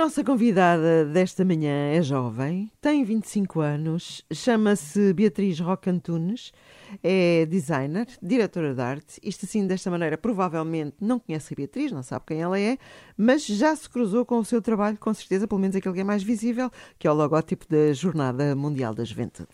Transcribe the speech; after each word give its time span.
nossa 0.00 0.24
convidada 0.24 1.04
desta 1.04 1.44
manhã 1.44 1.92
é 1.92 2.00
jovem, 2.00 2.72
tem 2.80 3.04
25 3.04 3.60
anos, 3.60 4.24
chama-se 4.32 5.12
Beatriz 5.12 5.60
Roca 5.60 5.90
Antunes, 5.90 6.54
é 7.02 7.46
designer, 7.46 8.06
diretora 8.22 8.74
de 8.74 8.80
arte. 8.80 9.20
Isto 9.22 9.46
assim, 9.46 9.66
desta 9.66 9.90
maneira, 9.90 10.16
provavelmente 10.18 10.96
não 11.00 11.18
conhece 11.18 11.52
a 11.52 11.56
Beatriz, 11.56 11.92
não 11.92 12.02
sabe 12.02 12.24
quem 12.26 12.40
ela 12.40 12.58
é, 12.58 12.78
mas 13.16 13.44
já 13.46 13.74
se 13.74 13.88
cruzou 13.88 14.24
com 14.24 14.38
o 14.38 14.44
seu 14.44 14.60
trabalho, 14.62 14.96
com 14.98 15.12
certeza, 15.12 15.46
pelo 15.46 15.60
menos 15.60 15.76
aquele 15.76 15.94
que 15.94 16.00
é 16.00 16.04
mais 16.04 16.22
visível, 16.22 16.70
que 16.98 17.06
é 17.06 17.10
o 17.10 17.14
logótipo 17.14 17.66
da 17.68 17.92
Jornada 17.92 18.54
Mundial 18.54 18.94
da 18.94 19.04
Juventude. 19.04 19.48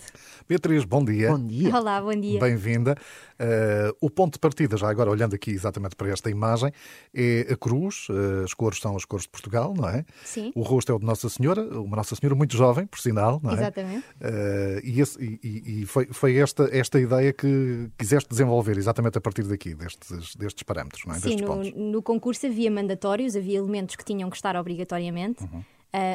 Beatriz, 0.49 0.85
bom 0.85 1.05
dia. 1.05 1.31
Bom 1.31 1.47
dia. 1.47 1.75
Olá, 1.77 2.01
bom 2.01 2.15
dia. 2.15 2.41
Bem-vinda. 2.41 2.97
Uh, 3.39 3.95
o 4.01 4.09
ponto 4.09 4.35
de 4.35 4.39
partida, 4.39 4.77
já 4.77 4.89
agora 4.89 5.11
olhando 5.11 5.35
aqui 5.35 5.51
exatamente 5.51 5.95
para 5.95 6.09
esta 6.09 6.31
imagem, 6.31 6.73
é 7.15 7.47
a 7.51 7.57
cruz. 7.57 8.09
Uh, 8.09 8.45
as 8.45 8.55
cores 8.55 8.79
são 8.81 8.97
as 8.97 9.05
cores 9.05 9.25
de 9.25 9.31
Portugal, 9.31 9.75
não 9.77 9.89
é? 9.89 10.05
Sim. 10.25 10.53
O 10.55 10.63
rosto 10.63 10.91
é 10.91 10.95
o 10.95 10.99
de 10.99 11.05
Nossa 11.05 11.29
Senhora, 11.29 11.63
uma 11.63 11.97
Nossa 11.97 12.15
Senhora 12.15 12.35
muito 12.35 12.57
jovem, 12.57 12.87
por 12.87 12.99
sinal, 12.99 13.41
não 13.43 13.51
é? 13.51 13.55
Exatamente. 13.55 14.07
Uh, 14.21 14.81
e, 14.83 15.01
esse, 15.01 15.23
e, 15.23 15.83
e 15.83 15.87
foi, 15.87 16.07
foi 16.07 16.37
esta, 16.37 16.69
esta 16.73 16.99
ideia 16.99 17.26
que 17.33 17.89
quiseste 17.99 18.29
desenvolver, 18.29 18.77
exatamente 18.77 19.19
a 19.19 19.21
partir 19.21 19.43
daqui, 19.45 19.75
destes, 19.75 20.37
destes 20.37 20.63
parâmetros, 20.63 21.05
não 21.07 21.15
é? 21.15 21.19
Sim, 21.19 21.37
no, 21.37 21.91
no, 21.93 22.03
concurso 22.03 22.47
havia 22.47 22.71
mandatórios, 22.71 23.37
havia 23.37 23.59
elementos 23.59 23.97
que 23.97 24.05
tinham 24.05 24.29
que 24.31 24.37
estar 24.37 24.57
obrigatoriamente. 24.57 25.43
Uhum. 25.45 25.63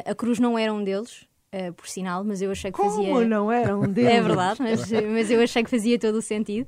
a 0.04 0.14
cruz 0.14 0.38
não 0.38 0.58
era 0.58 0.72
um 0.72 0.82
deles. 0.82 1.26
Uh, 1.54 1.70
por 1.74 1.86
sinal, 1.86 2.24
mas 2.24 2.40
eu 2.40 2.50
achei 2.50 2.72
que 2.72 2.78
Como 2.78 2.88
fazia. 2.92 3.12
Como 3.12 3.26
não 3.26 3.52
era 3.52 3.76
um 3.76 3.82
deles? 3.92 4.10
é 4.10 4.22
verdade, 4.22 4.62
mas, 4.62 4.90
mas 4.90 5.30
eu 5.30 5.38
achei 5.42 5.62
que 5.62 5.68
fazia 5.68 5.98
todo 5.98 6.14
o 6.14 6.22
sentido 6.22 6.66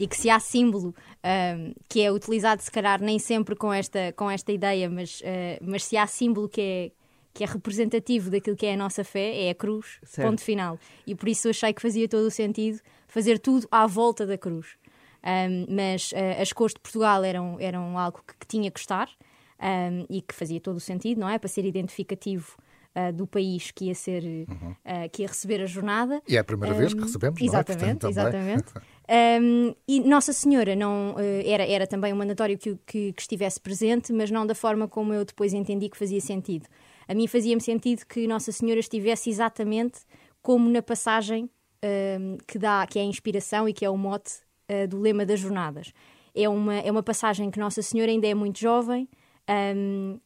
e 0.00 0.06
que 0.06 0.16
se 0.16 0.30
há 0.30 0.40
símbolo 0.40 0.94
um, 1.22 1.74
que 1.86 2.00
é 2.00 2.10
utilizado, 2.10 2.62
se 2.62 2.70
calhar 2.70 3.02
nem 3.02 3.18
sempre 3.18 3.54
com 3.54 3.70
esta, 3.70 4.14
com 4.16 4.30
esta 4.30 4.50
ideia, 4.50 4.88
mas, 4.88 5.20
uh, 5.20 5.60
mas 5.60 5.84
se 5.84 5.94
há 5.94 6.06
símbolo 6.06 6.48
que 6.48 6.60
é, 6.60 6.90
que 7.34 7.44
é 7.44 7.46
representativo 7.46 8.30
daquilo 8.30 8.56
que 8.56 8.64
é 8.64 8.72
a 8.72 8.76
nossa 8.78 9.04
fé, 9.04 9.44
é 9.44 9.50
a 9.50 9.54
cruz, 9.54 9.98
certo. 10.02 10.26
ponto 10.26 10.40
final. 10.40 10.78
E 11.06 11.14
por 11.14 11.28
isso 11.28 11.50
achei 11.50 11.74
que 11.74 11.82
fazia 11.82 12.08
todo 12.08 12.24
o 12.24 12.30
sentido 12.30 12.80
fazer 13.10 13.38
tudo 13.38 13.66
à 13.70 13.86
volta 13.86 14.26
da 14.26 14.38
cruz. 14.38 14.76
Um, 15.22 15.74
mas 15.74 16.12
uh, 16.12 16.40
as 16.40 16.52
cores 16.52 16.72
de 16.72 16.80
Portugal 16.80 17.22
eram, 17.22 17.58
eram 17.60 17.98
algo 17.98 18.22
que, 18.26 18.34
que 18.38 18.46
tinha 18.46 18.70
que 18.70 18.80
estar 18.80 19.08
um, 19.60 20.06
e 20.08 20.22
que 20.22 20.34
fazia 20.34 20.60
todo 20.60 20.76
o 20.76 20.80
sentido, 20.80 21.20
não 21.20 21.28
é? 21.28 21.38
Para 21.38 21.48
ser 21.48 21.64
identificativo 21.66 22.56
uh, 22.94 23.12
do 23.12 23.26
país 23.26 23.70
que 23.70 23.86
ia 23.86 23.94
ser 23.94 24.22
uhum. 24.24 24.70
uh, 24.70 25.10
que 25.12 25.22
ia 25.22 25.28
receber 25.28 25.60
a 25.60 25.66
jornada. 25.66 26.22
E 26.26 26.36
é 26.36 26.40
a 26.40 26.44
primeira 26.44 26.74
um, 26.74 26.78
vez 26.78 26.94
que 26.94 27.00
recebemos, 27.00 27.40
exatamente, 27.40 27.82
não 27.82 27.88
é? 27.88 27.94
Portanto, 27.94 28.10
exatamente. 28.10 28.72
Um, 29.42 29.74
e 29.86 30.00
Nossa 30.00 30.32
Senhora 30.32 30.74
não 30.74 31.14
uh, 31.14 31.18
era, 31.44 31.64
era 31.64 31.86
também 31.86 32.12
um 32.12 32.16
mandatório 32.16 32.56
que, 32.56 32.76
que, 32.86 33.12
que, 33.12 33.20
estivesse 33.20 33.60
presente, 33.60 34.12
mas 34.12 34.30
não 34.30 34.46
da 34.46 34.54
forma 34.54 34.88
como 34.88 35.12
eu 35.12 35.24
depois 35.24 35.52
entendi 35.52 35.88
que 35.88 35.98
fazia 35.98 36.20
sentido. 36.20 36.66
A 37.06 37.14
mim 37.14 37.26
fazia-me 37.26 37.60
sentido 37.60 38.06
que 38.06 38.26
Nossa 38.26 38.52
Senhora 38.52 38.80
estivesse 38.80 39.28
exatamente 39.28 40.00
como 40.40 40.70
na 40.70 40.80
passagem 40.80 41.50
que 42.46 42.58
dá, 42.58 42.86
que 42.86 42.98
é 42.98 43.02
a 43.02 43.04
inspiração 43.04 43.68
e 43.68 43.72
que 43.72 43.84
é 43.84 43.90
o 43.90 43.96
mote 43.96 44.32
do 44.88 44.98
lema 44.98 45.24
das 45.24 45.40
jornadas. 45.40 45.92
É 46.34 46.48
uma, 46.48 46.74
é 46.74 46.90
uma 46.90 47.02
passagem 47.02 47.50
que 47.50 47.58
Nossa 47.58 47.82
Senhora 47.82 48.10
ainda 48.10 48.26
é 48.26 48.34
muito 48.34 48.58
jovem, 48.58 49.08
um, 49.78 50.20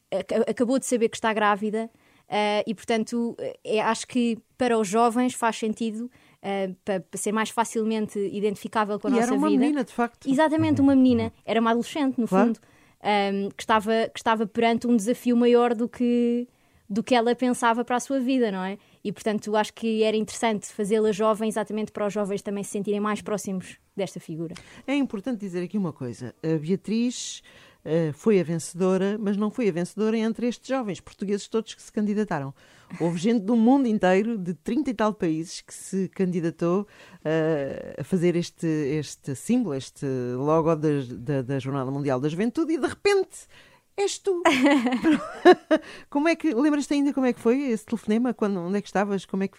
acabou 0.49 0.79
de 0.79 0.87
saber 0.87 1.09
que 1.09 1.17
está 1.17 1.33
grávida, 1.33 1.91
Uh, 2.25 2.65
e, 2.67 2.75
portanto, 2.75 3.37
é, 3.63 3.81
acho 3.83 4.07
que 4.07 4.39
para 4.57 4.79
os 4.79 4.89
jovens 4.89 5.35
faz 5.35 5.59
sentido 5.59 6.11
uh, 6.43 6.75
para, 6.85 7.01
para, 7.01 7.19
ser 7.21 7.33
mais 7.33 7.51
facilmente 7.51 8.19
identificável 8.19 8.99
com 8.99 9.09
a 9.09 9.11
e 9.11 9.15
nossa 9.15 9.27
vida. 9.27 9.35
era 9.35 9.39
uma 9.39 9.49
vida. 9.51 9.61
menina, 9.61 9.85
de 9.85 9.93
facto. 9.93 10.29
Exatamente, 10.29 10.81
uma 10.81 10.97
menina. 10.97 11.33
Era 11.45 11.61
uma 11.61 11.71
adolescente, 11.71 12.19
no 12.19 12.27
claro. 12.27 12.47
fundo, 12.47 12.61
um, 13.05 13.51
que, 13.51 13.63
estava, 13.63 14.09
que 14.09 14.19
estava 14.19 14.47
perante 14.47 14.87
um 14.87 14.97
desafio 14.97 15.37
maior 15.37 15.75
do 15.75 15.87
que, 15.87 16.49
do 16.95 17.03
que 17.03 17.15
ela 17.15 17.35
pensava 17.35 17.85
para 17.85 17.97
a 17.97 18.01
sua 18.01 18.21
vida, 18.21 18.53
não 18.53 18.63
é? 18.63 18.79
E, 19.03 19.13
portanto, 19.13 19.55
acho 19.57 19.75
que 19.75 20.05
era 20.05 20.17
interessante 20.17 20.69
fazê-la 20.69 21.11
jovem, 21.11 21.49
exatamente 21.49 21.91
para 21.91 22.07
os 22.07 22.13
jovens 22.13 22.41
também 22.41 22.63
se 22.63 22.71
sentirem 22.71 23.01
mais 23.01 23.21
próximos 23.21 23.79
desta 23.97 24.21
figura. 24.21 24.55
É 24.87 24.95
importante 24.95 25.41
dizer 25.41 25.65
aqui 25.65 25.77
uma 25.77 25.93
coisa. 25.93 26.33
A 26.41 26.57
Beatriz 26.57 27.43
uh, 27.85 28.13
foi 28.13 28.39
a 28.39 28.45
vencedora, 28.45 29.19
mas 29.19 29.37
não 29.37 29.51
foi 29.51 29.69
a 29.69 29.73
vencedora 29.73 30.17
entre 30.17 30.47
estes 30.47 30.69
jovens 30.69 31.01
portugueses 31.01 31.49
todos 31.49 31.75
que 31.75 31.83
se 31.83 31.91
candidataram. 31.91 32.55
Houve 33.01 33.19
gente 33.19 33.41
do 33.41 33.57
mundo 33.57 33.89
inteiro, 33.89 34.39
de 34.39 34.55
30 34.55 34.91
e 34.91 34.95
tal 34.95 35.13
países, 35.13 35.63
que 35.63 35.75
se 35.75 36.09
candidatou 36.11 36.83
uh, 36.83 38.01
a 38.01 38.05
fazer 38.05 38.37
este, 38.37 38.67
este 38.67 39.35
símbolo, 39.35 39.75
este 39.75 40.07
logo 40.37 40.73
da, 40.77 40.89
da, 41.17 41.43
da 41.43 41.59
Jornada 41.59 41.91
Mundial 41.91 42.21
da 42.21 42.29
Juventude 42.29 42.75
e 42.75 42.79
de 42.79 42.87
repente 42.87 43.49
és 43.97 44.19
tu. 44.19 44.43
como 46.11 46.29
é 46.29 46.37
que 46.37 46.53
lembras-te 46.55 46.95
ainda 46.95 47.13
como 47.13 47.27
é 47.27 47.33
que 47.33 47.41
foi 47.41 47.71
esse 47.71 47.85
telefonema? 47.85 48.35
Quando, 48.35 48.61
onde 48.61 48.79
é 48.79 48.81
que 48.81 48.89
estavas? 48.89 49.25
Como 49.25 49.43
é 49.43 49.49
que 49.49 49.59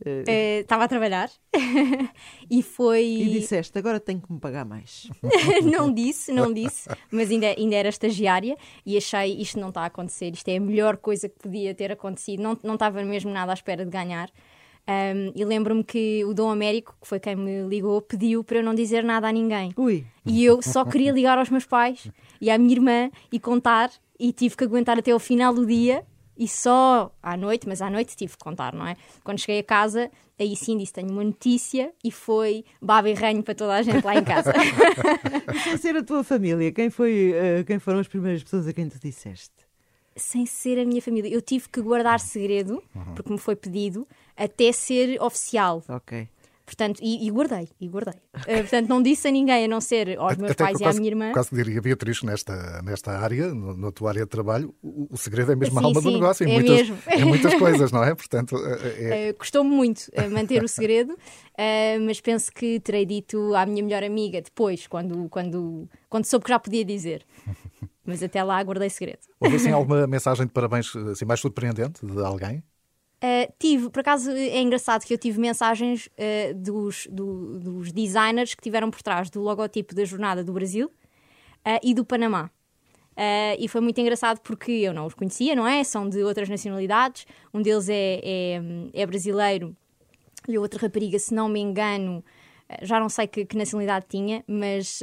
Uh, 0.00 0.60
estava 0.60 0.84
a 0.84 0.88
trabalhar 0.88 1.28
e 2.48 2.62
foi. 2.62 3.04
E 3.04 3.30
disseste, 3.30 3.76
agora 3.76 3.98
tenho 3.98 4.20
que 4.20 4.32
me 4.32 4.38
pagar 4.38 4.64
mais. 4.64 5.10
não 5.64 5.92
disse, 5.92 6.30
não 6.30 6.52
disse, 6.52 6.88
mas 7.10 7.30
ainda, 7.30 7.48
ainda 7.48 7.74
era 7.74 7.88
estagiária 7.88 8.56
e 8.86 8.96
achei 8.96 9.40
isto 9.40 9.58
não 9.58 9.70
está 9.70 9.82
a 9.82 9.86
acontecer, 9.86 10.32
isto 10.32 10.48
é 10.48 10.56
a 10.56 10.60
melhor 10.60 10.98
coisa 10.98 11.28
que 11.28 11.36
podia 11.40 11.74
ter 11.74 11.90
acontecido, 11.90 12.40
não, 12.40 12.56
não 12.62 12.74
estava 12.74 13.02
mesmo 13.02 13.32
nada 13.32 13.50
à 13.50 13.54
espera 13.54 13.84
de 13.84 13.90
ganhar. 13.90 14.30
Um, 14.88 15.32
e 15.34 15.44
lembro-me 15.44 15.84
que 15.84 16.24
o 16.24 16.32
Dom 16.32 16.48
Américo, 16.48 16.96
que 16.98 17.06
foi 17.06 17.20
quem 17.20 17.36
me 17.36 17.68
ligou, 17.68 18.00
pediu 18.00 18.42
para 18.42 18.58
eu 18.58 18.62
não 18.62 18.74
dizer 18.74 19.04
nada 19.04 19.28
a 19.28 19.32
ninguém. 19.32 19.70
Ui. 19.76 20.06
E 20.24 20.42
eu 20.42 20.62
só 20.62 20.82
queria 20.82 21.12
ligar 21.12 21.36
aos 21.36 21.50
meus 21.50 21.66
pais 21.66 22.10
e 22.40 22.50
à 22.50 22.56
minha 22.56 22.72
irmã 22.72 23.10
e 23.30 23.38
contar, 23.38 23.90
e 24.18 24.32
tive 24.32 24.56
que 24.56 24.64
aguentar 24.64 24.98
até 24.98 25.14
o 25.14 25.18
final 25.18 25.52
do 25.52 25.66
dia 25.66 26.06
e 26.38 26.48
só 26.48 27.12
à 27.22 27.36
noite, 27.36 27.68
mas 27.68 27.82
à 27.82 27.90
noite 27.90 28.16
tive 28.16 28.32
que 28.32 28.38
contar, 28.38 28.72
não 28.72 28.86
é? 28.86 28.96
Quando 29.22 29.40
cheguei 29.40 29.58
a 29.58 29.64
casa, 29.64 30.10
aí 30.38 30.56
sim 30.56 30.78
disse: 30.78 30.94
tenho 30.94 31.10
uma 31.10 31.24
notícia 31.24 31.92
e 32.02 32.10
foi 32.10 32.64
baba 32.80 33.10
e 33.10 33.14
ranho 33.14 33.42
para 33.42 33.54
toda 33.54 33.74
a 33.74 33.82
gente 33.82 34.02
lá 34.02 34.16
em 34.16 34.24
casa. 34.24 34.54
Sem 35.64 35.76
ser 35.76 35.96
a 35.96 36.02
tua 36.02 36.24
família, 36.24 36.72
quem, 36.72 36.88
foi, 36.88 37.32
uh, 37.32 37.64
quem 37.66 37.78
foram 37.78 37.98
as 37.98 38.08
primeiras 38.08 38.42
pessoas 38.42 38.66
a 38.66 38.72
quem 38.72 38.88
tu 38.88 38.98
disseste? 38.98 39.67
Sem 40.18 40.44
ser 40.46 40.78
a 40.78 40.84
minha 40.84 41.00
família. 41.00 41.32
Eu 41.32 41.40
tive 41.40 41.68
que 41.68 41.80
guardar 41.80 42.20
segredo, 42.20 42.82
uhum. 42.94 43.14
porque 43.14 43.32
me 43.32 43.38
foi 43.38 43.56
pedido, 43.56 44.06
até 44.36 44.72
ser 44.72 45.20
oficial. 45.22 45.82
Ok. 45.88 46.28
Portanto, 46.68 47.00
e, 47.02 47.26
e, 47.26 47.30
guardei, 47.30 47.66
e 47.80 47.88
guardei. 47.88 48.20
Uh, 48.36 48.60
portanto, 48.60 48.88
não 48.90 49.00
disse 49.00 49.26
a 49.26 49.30
ninguém, 49.30 49.64
a 49.64 49.68
não 49.68 49.80
ser 49.80 50.18
aos 50.18 50.36
meus 50.36 50.50
Até 50.50 50.64
pais 50.64 50.78
e 50.78 50.82
quase, 50.82 50.98
à 50.98 51.00
minha 51.00 51.10
irmã. 51.10 51.32
Quase 51.32 51.48
diria, 51.50 51.80
Beatriz, 51.80 52.22
nesta, 52.22 52.82
nesta 52.82 53.18
área, 53.18 53.54
no, 53.54 53.74
na 53.74 53.90
tua 53.90 54.10
área 54.10 54.24
de 54.24 54.28
trabalho, 54.28 54.74
o, 54.82 55.08
o 55.10 55.16
segredo 55.16 55.50
é 55.52 55.56
mesmo 55.56 55.78
sim, 55.78 55.82
a 55.82 55.88
alma 55.88 56.02
sim, 56.02 56.06
do 56.06 56.12
negócio, 56.12 56.46
em, 56.46 56.50
é 56.50 56.54
muitas, 56.54 56.76
mesmo. 56.76 56.98
em 57.10 57.24
muitas 57.24 57.54
coisas, 57.56 57.90
não 57.90 58.04
é? 58.04 58.14
Portanto, 58.14 58.54
é... 58.98 59.30
uh, 59.30 59.34
Custou-me 59.38 59.70
muito 59.70 60.08
uh, 60.08 60.30
manter 60.30 60.62
o 60.62 60.68
segredo, 60.68 61.16
mas 62.04 62.20
penso 62.20 62.52
que 62.52 62.78
terei 62.80 63.06
dito 63.06 63.54
à 63.54 63.64
minha 63.64 63.82
melhor 63.82 64.04
amiga 64.04 64.42
depois, 64.42 64.86
quando, 64.86 65.26
quando, 65.30 65.88
quando 66.10 66.26
soube 66.26 66.44
que 66.44 66.50
já 66.50 66.58
podia 66.58 66.84
dizer. 66.84 67.24
Mas 68.08 68.22
até 68.22 68.42
lá 68.42 68.62
guardei 68.62 68.88
segredo. 68.88 69.20
Houve 69.38 69.56
assim 69.56 69.70
alguma 69.72 70.06
mensagem 70.06 70.46
de 70.46 70.52
parabéns 70.52 70.96
assim, 70.96 71.26
mais 71.26 71.40
surpreendente 71.40 72.04
de 72.04 72.24
alguém? 72.24 72.62
Uh, 73.22 73.52
tive, 73.58 73.90
por 73.90 74.00
acaso 74.00 74.30
é 74.30 74.62
engraçado 74.62 75.04
que 75.04 75.12
eu 75.12 75.18
tive 75.18 75.38
mensagens 75.38 76.06
uh, 76.06 76.54
dos, 76.54 77.06
do, 77.10 77.58
dos 77.58 77.92
designers 77.92 78.54
que 78.54 78.62
tiveram 78.62 78.90
por 78.90 79.02
trás 79.02 79.28
do 79.28 79.42
logotipo 79.42 79.94
da 79.94 80.06
Jornada 80.06 80.42
do 80.42 80.54
Brasil 80.54 80.86
uh, 80.86 81.80
e 81.82 81.92
do 81.92 82.02
Panamá. 82.02 82.50
e 83.58 83.68
foi 83.68 83.82
muito 83.82 84.00
engraçado 84.00 84.40
porque 84.40 84.70
eu 84.70 84.94
não 84.94 85.04
os 85.04 85.12
conhecia, 85.12 85.54
não 85.54 85.66
é? 85.66 85.84
São 85.84 86.08
de 86.08 86.22
outras 86.22 86.48
nacionalidades. 86.48 87.26
Um 87.52 87.60
deles 87.60 87.90
é, 87.90 88.20
é, 88.24 88.62
é 88.94 89.04
brasileiro 89.04 89.76
e 90.48 90.56
a 90.56 90.60
outra 90.60 90.80
rapariga, 90.80 91.18
se 91.18 91.34
não 91.34 91.46
me 91.46 91.60
engano, 91.60 92.24
já 92.82 93.00
não 93.00 93.08
sei 93.08 93.26
que, 93.26 93.44
que 93.44 93.56
nacionalidade 93.56 94.06
tinha, 94.08 94.44
mas 94.46 95.00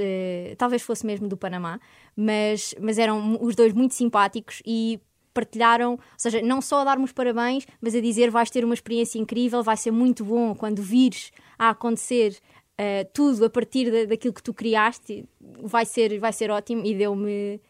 talvez 0.58 0.82
fosse 0.82 1.06
mesmo 1.06 1.28
do 1.28 1.36
Panamá. 1.36 1.80
Mas, 2.16 2.74
mas 2.80 2.98
eram 2.98 3.38
os 3.42 3.56
dois 3.56 3.74
muito 3.74 3.94
simpáticos 3.94 4.62
e 4.66 5.00
partilharam, 5.36 5.92
ou 5.92 6.00
seja, 6.18 6.42
não 6.42 6.62
só 6.62 6.80
a 6.80 6.84
dar-me 6.86 7.08
parabéns, 7.12 7.68
mas 7.82 7.94
a 7.94 8.00
dizer 8.00 8.32
vais 8.32 8.50
ter 8.50 8.64
uma 8.64 8.74
experiência 8.74 9.20
incrível, 9.20 9.62
vai 9.62 9.76
ser 9.76 9.92
muito 9.92 10.24
bom 10.24 10.56
quando 10.56 10.82
vires 10.82 11.30
a 11.60 11.72
acontecer 11.72 12.40
uh, 12.80 13.08
tudo 13.14 13.46
a 13.46 13.50
partir 13.50 13.92
da, 13.92 14.06
daquilo 14.06 14.34
que 14.34 14.42
tu 14.42 14.54
criaste, 14.54 15.28
vai 15.62 15.86
ser, 15.86 16.18
vai 16.20 16.32
ser 16.32 16.50
ótimo 16.50 16.86
e 16.86 16.96
deu-me. 16.96 17.62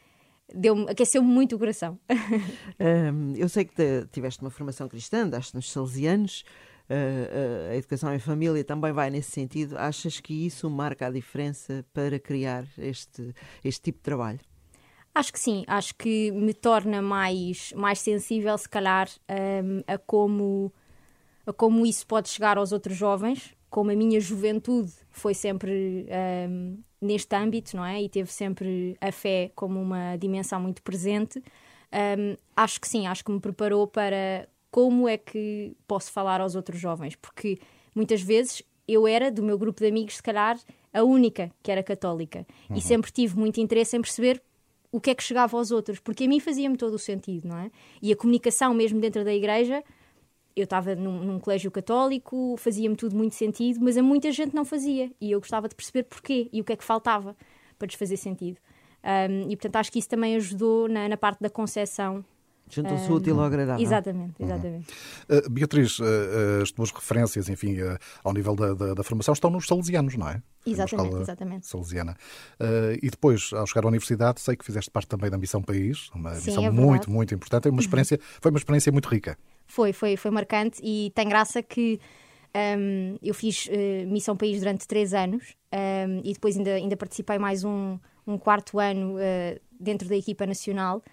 Deu 0.54 0.88
aqueceu-me 0.88 1.28
muito 1.28 1.56
o 1.56 1.60
coração. 1.60 1.98
um, 2.80 3.34
eu 3.36 3.50
sei 3.50 3.66
que 3.66 3.74
te, 3.74 4.08
tiveste 4.12 4.44
uma 4.44 4.52
formação 4.52 4.88
cristã, 4.88 5.24
andaste 5.24 5.56
nos 5.56 5.72
salesianos, 5.72 6.46
uh, 6.90 7.72
a 7.72 7.76
educação 7.76 8.14
em 8.14 8.20
família 8.20 8.64
também 8.64 8.92
vai 8.92 9.10
nesse 9.10 9.32
sentido. 9.32 9.78
Achas 9.78 10.20
que 10.20 10.46
isso 10.46 10.70
marca 10.70 11.08
a 11.08 11.12
diferença 11.12 11.86
para 11.94 12.20
criar 12.20 12.66
este, 12.78 13.34
este 13.64 13.82
tipo 13.82 14.00
de 14.00 14.04
trabalho? 14.04 14.40
Acho 15.14 15.32
que 15.32 15.40
sim, 15.40 15.64
acho 15.68 15.96
que 15.96 16.30
me 16.32 16.54
torna 16.54 17.02
mais, 17.02 17.72
mais 17.74 18.00
sensível, 18.00 18.58
se 18.58 18.68
calhar, 18.68 19.10
um, 19.64 19.82
a, 19.88 19.98
como, 19.98 20.74
a 21.46 21.54
como 21.54 21.86
isso 21.86 22.06
pode 22.06 22.28
chegar 22.28 22.58
aos 22.58 22.74
outros 22.74 22.98
jovens, 22.98 23.56
como 23.70 23.92
a 23.92 23.96
minha 23.96 24.20
juventude 24.20 24.92
foi 25.10 25.34
sempre 25.34 26.06
um, 26.50 26.78
neste 27.00 27.34
âmbito, 27.34 27.78
não 27.78 27.86
é? 27.86 28.02
E 28.02 28.10
teve 28.10 28.30
sempre 28.30 28.98
a 29.00 29.10
fé 29.10 29.52
como 29.56 29.82
uma 29.82 30.18
dimensão 30.18 30.60
muito 30.60 30.84
presente. 30.84 31.40
um, 31.40 32.36
acho 32.54 32.82
que 32.82 32.88
sim, 32.88 33.08
acho 33.08 33.24
que 33.24 33.32
me 33.32 33.40
preparou 33.40 33.88
para 33.88 34.50
como 34.76 35.08
é 35.08 35.18
que 35.18 35.74
posso 35.88 36.12
falar 36.12 36.42
aos 36.42 36.54
outros 36.54 36.82
jovens, 36.82 37.16
porque 37.16 37.58
muitas 37.96 38.22
vezes 38.22 38.62
eu 38.86 39.08
era, 39.08 39.32
do 39.32 39.42
meu 39.42 39.58
grupo 39.58 39.80
de 39.80 39.88
amigos, 39.88 40.18
se 40.18 40.22
calhar, 40.22 40.60
a 40.92 41.02
única 41.02 41.50
que 41.64 41.72
era 41.72 41.82
católica. 41.82 42.46
Uhum. 42.70 42.76
E 42.76 42.82
sempre 42.82 43.10
tive 43.10 43.38
muito 43.38 43.58
interesse 43.62 43.96
em 43.96 44.02
perceber 44.02 44.44
o 44.92 45.00
que 45.00 45.12
é 45.12 45.16
que 45.16 45.24
chegava 45.24 45.56
aos 45.56 45.72
outros, 45.72 45.98
porque 46.02 46.26
a 46.26 46.28
mim 46.28 46.42
fazia-me 46.42 46.76
todo 46.76 46.96
o 46.96 47.00
sentido, 47.00 47.48
não 47.48 47.58
é? 47.58 47.72
E 48.02 48.12
a 48.12 48.18
comunicação, 48.18 48.74
mesmo 48.74 49.00
dentro 49.00 49.24
da 49.24 49.34
igreja, 49.34 49.82
eu 50.54 50.66
estava 50.66 50.94
num, 50.94 51.24
num, 51.24 51.40
colégio 51.40 51.72
católico, 51.72 52.58
fazia-me 52.58 52.98
tudo 52.98 53.16
muito 53.16 53.36
sentido, 53.36 53.80
mas 53.82 53.96
a 53.98 54.04
muita 54.04 54.30
gente 54.34 54.54
não 54.54 54.66
fazia. 54.66 55.10
E 55.22 55.32
eu 55.32 55.40
gostava 55.40 55.70
de 55.70 55.76
perceber 55.76 56.04
porquê 56.04 56.50
e 56.52 56.60
o 56.60 56.66
que 56.66 56.74
é 56.74 56.76
que 56.76 56.84
faltava 56.84 57.34
para 57.80 57.86
lhes 57.86 57.96
fazer 57.96 58.18
sentido. 58.18 58.58
Um, 59.06 59.50
e 59.50 59.56
portanto 59.56 59.78
acho 59.78 59.90
que 59.90 60.00
isso 60.00 60.10
também 60.10 60.36
ajudou 60.36 60.90
na, 60.90 61.08
na 61.08 61.16
parte 61.16 61.40
da 61.40 61.50
concepção 61.50 62.26
Juntou-se 62.70 63.12
um, 63.12 63.16
útil 63.16 63.40
ao 63.40 63.46
agradável. 63.46 63.84
Exatamente, 63.84 64.42
exatamente. 64.42 64.88
Uhum. 65.30 65.38
Uh, 65.38 65.50
Beatriz, 65.50 66.00
uh, 66.00 66.04
as 66.64 66.72
tuas 66.72 66.92
referências, 66.92 67.48
enfim, 67.48 67.80
uh, 67.80 67.98
ao 68.24 68.34
nível 68.34 68.56
da, 68.56 68.74
da, 68.74 68.94
da, 68.96 69.04
formação, 69.04 69.34
estão 69.34 69.52
nos 69.52 69.68
salesianos, 69.68 70.16
não 70.16 70.28
é? 70.28 70.42
Exatamente, 70.66 71.16
exatamente. 71.18 71.68
Salesiana. 71.68 72.18
e 73.02 73.08
depois, 73.08 73.52
ao 73.54 73.68
chegar 73.68 73.86
à 73.86 73.88
universidade, 73.88 74.42
sei 74.42 74.56
que 74.56 74.66
fizeste 74.66 74.90
parte 74.90 75.08
também 75.08 75.30
da 75.30 75.38
Missão 75.38 75.62
País, 75.62 76.10
uma 76.16 76.34
Sim, 76.34 76.50
missão 76.50 76.66
é 76.66 76.72
muito, 76.72 77.12
muito 77.12 77.36
importante. 77.36 77.70
Uma 77.70 77.82
experiência, 77.82 78.20
foi 78.42 78.50
uma 78.50 78.58
experiência 78.58 78.92
muito 78.92 79.08
rica. 79.08 79.38
Foi, 79.68 79.94
foi, 79.94 80.18
foi 80.18 80.32
marcante 80.32 80.82
e 80.84 81.12
tem 81.14 81.30
graça 81.30 81.62
que 81.62 82.00
um, 82.80 83.18
eu 83.22 83.36
fiz 83.36 83.70
Missão 84.08 84.36
País 84.36 84.60
durante 84.60 84.88
três 84.88 85.14
anos 85.14 85.56
um, 85.72 86.22
e 86.24 86.34
depois 86.34 86.58
ainda, 86.58 86.72
ainda 86.72 86.98
participei 86.98 87.38
mais 87.38 87.64
um, 87.64 88.00
um 88.26 88.36
quarto 88.36 88.80
ano 88.80 89.18
dentro 89.80 90.10
da 90.10 90.16
equipa 90.16 90.48
nacional 90.48 91.04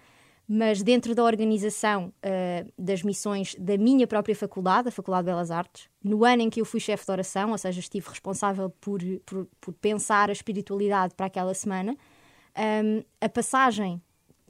mas 0.55 0.83
dentro 0.83 1.15
da 1.15 1.23
organização 1.23 2.13
uh, 2.23 2.71
das 2.77 3.01
missões 3.01 3.55
da 3.55 3.75
minha 3.75 4.05
própria 4.05 4.35
faculdade, 4.35 4.87
a 4.87 4.91
Faculdade 4.91 5.25
de 5.25 5.31
Belas 5.31 5.49
Artes, 5.49 5.89
no 6.03 6.23
ano 6.23 6.43
em 6.43 6.49
que 6.51 6.61
eu 6.61 6.65
fui 6.65 6.79
chefe 6.79 7.03
de 7.03 7.11
oração, 7.11 7.49
ou 7.49 7.57
seja, 7.57 7.79
estive 7.79 8.07
responsável 8.07 8.69
por, 8.69 9.01
por, 9.25 9.47
por 9.59 9.73
pensar 9.73 10.29
a 10.29 10.31
espiritualidade 10.31 11.15
para 11.15 11.25
aquela 11.25 11.55
semana, 11.55 11.93
um, 11.93 12.61
ehm, 12.61 13.03
a 13.19 13.27
passagem 13.27 13.99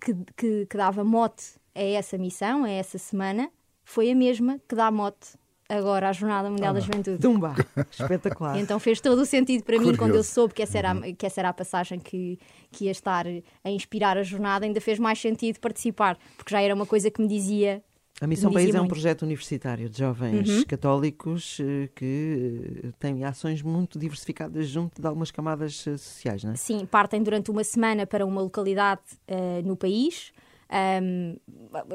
que, 0.02 0.14
que, 0.36 0.66
que 0.66 0.76
dava 0.76 1.06
mote 1.06 1.54
a 1.74 1.82
essa 1.82 2.18
missão, 2.18 2.66
a 2.66 2.70
essa 2.70 2.98
semana, 2.98 3.50
foi 3.86 4.12
a 4.12 4.16
mesma 4.16 4.60
que 4.68 4.76
dá 4.76 4.92
mote 4.92 5.38
agora 5.78 6.10
à 6.10 6.14
Jornada 6.14 6.50
Mundial 6.50 6.72
ah, 6.72 6.74
da 6.74 6.80
Juventude. 6.80 7.20
Tumba! 7.20 7.56
Espetacular. 7.92 8.60
então 8.60 8.80
fez 8.80 9.02
todo 9.02 9.20
o 9.20 9.26
sentido 9.26 9.64
para 9.64 9.76
Curioso. 9.76 9.92
mim 9.92 9.98
quando 9.98 10.16
eu 10.16 10.24
soube 10.24 10.54
que 10.54 10.62
essa, 10.62 10.78
era, 10.78 10.94
uhum. 10.94 11.14
que 11.16 11.26
essa 11.26 11.42
era 11.42 11.50
a 11.50 11.54
passagem 11.54 12.00
que, 12.00 12.40
que 12.72 12.86
ia 12.86 12.92
estar 12.92 13.26
a 13.64 13.70
inspirar 13.70 14.18
a 14.18 14.24
jornada, 14.24 14.66
ainda 14.66 14.80
fez 14.82 15.00
mais 15.00 15.20
sentido 15.20 15.60
participar, 15.60 16.18
porque 16.38 16.52
já 16.52 16.62
era 16.62 16.74
uma 16.74 16.86
coisa 16.86 17.10
que 17.10 17.22
me 17.22 17.28
dizia. 17.28 17.84
A 18.22 18.28
Missão 18.28 18.54
País 18.54 18.74
é 18.74 18.80
um 18.80 18.88
projeto 18.88 19.24
universitário 19.24 19.90
de 19.90 19.98
jovens 19.98 20.50
uhum. 20.50 20.64
católicos 20.66 21.60
eh, 21.60 21.90
que 21.96 22.82
eh, 22.86 22.92
tem 23.00 23.26
ações 23.26 23.62
muito 23.62 23.98
diversificadas 23.98 24.68
junto 24.68 25.02
de 25.02 25.08
algumas 25.08 25.32
camadas 25.32 25.86
eh, 25.88 25.98
sociais, 25.98 26.44
não 26.44 26.54
é? 26.54 26.56
Sim, 26.56 26.86
partem 26.86 27.22
durante 27.22 27.50
uma 27.50 27.64
semana 27.64 28.06
para 28.06 28.26
uma 28.26 28.42
localidade 28.42 29.02
uh, 29.28 29.68
no 29.68 29.76
país. 29.76 30.32
Um, 30.74 31.38